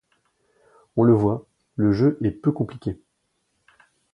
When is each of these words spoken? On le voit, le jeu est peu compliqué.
On 0.97 1.03
le 1.03 1.13
voit, 1.13 1.45
le 1.75 1.91
jeu 1.91 2.17
est 2.23 2.31
peu 2.31 2.51
compliqué. 2.51 2.97